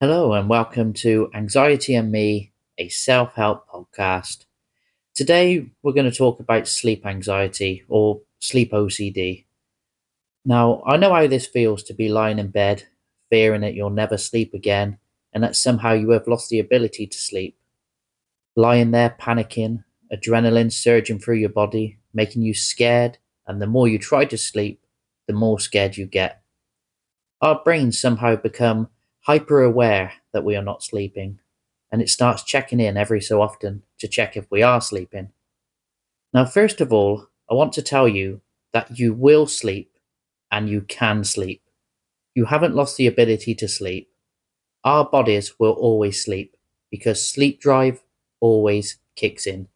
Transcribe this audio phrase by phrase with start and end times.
[0.00, 4.44] Hello, and welcome to Anxiety and Me, a self help podcast.
[5.14, 9.46] Today, we're going to talk about sleep anxiety or sleep OCD.
[10.44, 12.84] Now, I know how this feels to be lying in bed,
[13.30, 14.98] fearing that you'll never sleep again,
[15.32, 17.58] and that somehow you have lost the ability to sleep.
[18.56, 23.98] Lying there panicking, adrenaline surging through your body, making you scared, and the more you
[23.98, 24.84] try to sleep,
[25.26, 26.42] the more scared you get.
[27.40, 28.90] Our brains somehow become
[29.28, 31.38] hyper aware that we are not sleeping,
[31.92, 35.28] and it starts checking in every so often to check if we are sleeping.
[36.32, 38.40] Now, first of all, I want to tell you
[38.72, 39.92] that you will sleep
[40.50, 41.60] and you can sleep.
[42.34, 44.08] You haven't lost the ability to sleep.
[44.82, 46.56] Our bodies will always sleep
[46.90, 48.00] because sleep drive
[48.40, 49.68] always kicks in.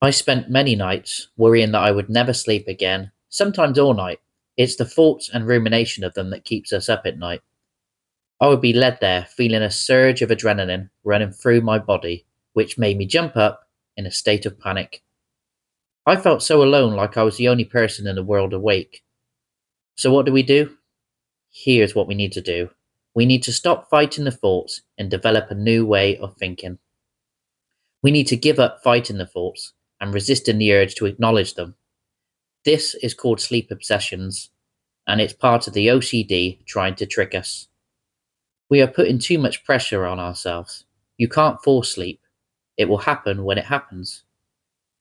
[0.00, 4.20] I spent many nights worrying that I would never sleep again, sometimes all night.
[4.56, 7.42] It's the thoughts and rumination of them that keeps us up at night.
[8.40, 12.24] I would be led there feeling a surge of adrenaline running through my body,
[12.54, 15.02] which made me jump up in a state of panic.
[16.06, 19.04] I felt so alone, like I was the only person in the world awake.
[19.96, 20.78] So, what do we do?
[21.52, 22.70] Here's what we need to do
[23.14, 26.78] we need to stop fighting the thoughts and develop a new way of thinking.
[28.02, 31.74] We need to give up fighting the thoughts and resisting the urge to acknowledge them.
[32.64, 34.50] This is called sleep obsessions,
[35.06, 37.68] and it's part of the OCD trying to trick us.
[38.70, 40.84] We are putting too much pressure on ourselves.
[41.18, 42.20] You can't force sleep.
[42.76, 44.22] It will happen when it happens.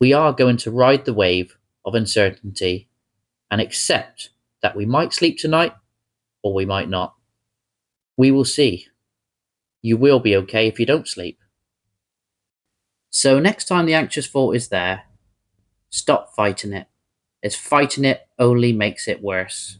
[0.02, 2.90] We are going to ride the wave of uncertainty
[3.52, 4.31] and accept
[4.62, 5.73] that we might sleep tonight
[6.42, 7.14] or we might not.
[8.17, 8.88] We will see.
[9.84, 11.40] You will be okay if you don't sleep.
[13.12, 15.03] So, next time the anxious thought is there,
[15.90, 16.88] stop fighting it,
[17.44, 19.78] as fighting it only makes it worse.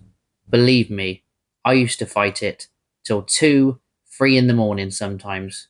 [0.50, 1.24] Believe me,
[1.66, 2.68] I used to fight it
[3.10, 3.80] till two,
[4.16, 5.68] three in the morning sometimes.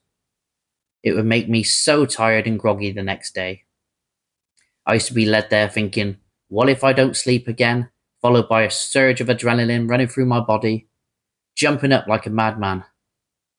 [1.01, 3.63] It would make me so tired and groggy the next day.
[4.85, 6.17] I used to be led there thinking,
[6.49, 7.91] what if I don't sleep again?
[8.21, 10.89] Followed by a surge of adrenaline running through my body,
[11.55, 12.83] jumping up like a madman,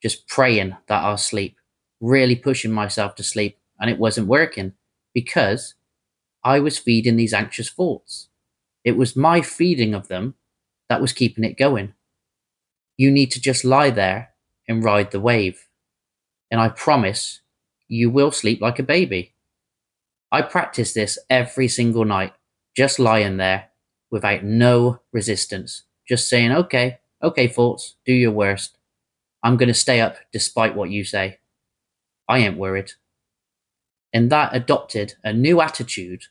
[0.02, 1.56] just praying that I'll sleep,
[2.02, 4.74] really pushing myself to sleep, and it wasn't working
[5.14, 5.74] because
[6.44, 8.28] I was feeding these anxious thoughts.
[8.84, 10.34] It was my feeding of them
[10.90, 11.94] that was keeping it going.
[13.00, 14.34] You need to just lie there
[14.68, 15.68] and ride the wave.
[16.50, 17.40] And I promise
[17.88, 19.32] you will sleep like a baby.
[20.30, 22.34] I practice this every single night,
[22.76, 23.70] just lying there
[24.10, 28.76] without no resistance, just saying, okay, okay, thoughts, do your worst.
[29.42, 31.38] I'm going to stay up despite what you say.
[32.28, 32.92] I ain't worried.
[34.12, 36.24] And that adopted a new attitude,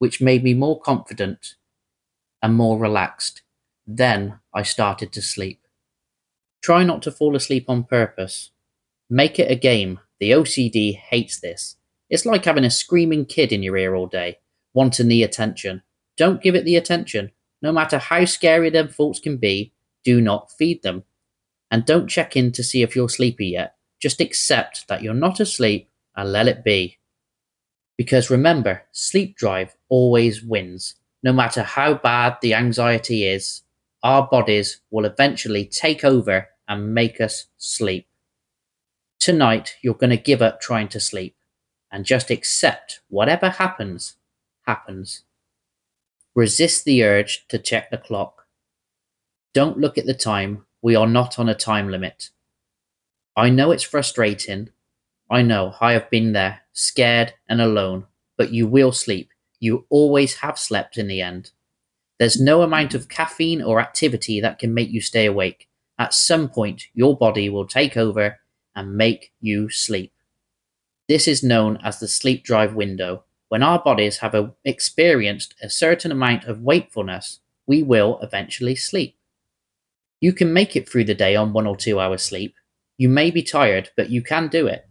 [0.00, 1.54] which made me more confident
[2.42, 3.42] and more relaxed.
[3.86, 5.60] Then I started to sleep.
[6.62, 8.50] Try not to fall asleep on purpose.
[9.08, 10.00] Make it a game.
[10.20, 11.76] The OCD hates this.
[12.10, 14.38] It's like having a screaming kid in your ear all day,
[14.74, 15.82] wanting the attention.
[16.16, 17.30] Don't give it the attention.
[17.62, 19.72] No matter how scary them thoughts can be,
[20.04, 21.04] do not feed them.
[21.70, 23.76] And don't check in to see if you're sleepy yet.
[24.00, 26.98] Just accept that you're not asleep and let it be.
[27.96, 30.94] Because remember, sleep drive always wins.
[31.22, 33.62] No matter how bad the anxiety is,
[34.02, 38.06] our bodies will eventually take over and make us sleep.
[39.18, 41.34] Tonight, you're going to give up trying to sleep
[41.90, 44.16] and just accept whatever happens,
[44.66, 45.24] happens.
[46.34, 48.46] Resist the urge to check the clock.
[49.54, 50.64] Don't look at the time.
[50.82, 52.30] We are not on a time limit.
[53.36, 54.70] I know it's frustrating.
[55.30, 59.30] I know I have been there, scared and alone, but you will sleep.
[59.58, 61.50] You always have slept in the end.
[62.18, 65.68] There's no amount of caffeine or activity that can make you stay awake.
[65.98, 68.38] At some point, your body will take over
[68.74, 70.12] and make you sleep.
[71.08, 73.24] This is known as the sleep drive window.
[73.48, 79.16] When our bodies have a, experienced a certain amount of wakefulness, we will eventually sleep.
[80.20, 82.54] You can make it through the day on one or two hours sleep.
[82.96, 84.88] You may be tired, but you can do it.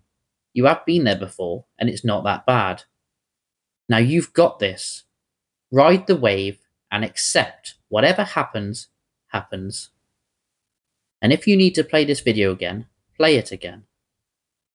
[0.54, 2.84] You have been there before, and it's not that bad.
[3.90, 5.04] Now you've got this.
[5.72, 6.60] Ride the wave
[6.92, 8.88] and accept whatever happens,
[9.28, 9.90] happens.
[11.22, 12.86] And if you need to play this video again,
[13.16, 13.84] play it again.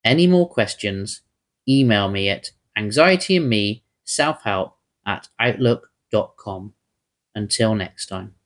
[0.04, 1.22] Any more questions,
[1.68, 4.76] email me at anxietyandme self-help
[5.06, 6.74] at outlook.com.
[7.34, 8.41] Until next time.